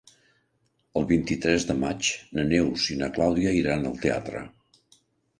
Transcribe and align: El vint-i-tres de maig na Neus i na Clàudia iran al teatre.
El 0.99 1.03
vint-i-tres 1.09 1.65
de 1.71 1.75
maig 1.83 2.09
na 2.37 2.45
Neus 2.51 2.85
i 2.95 2.97
na 3.01 3.09
Clàudia 3.17 3.51
iran 3.59 3.85
al 3.91 3.99
teatre. 4.07 4.41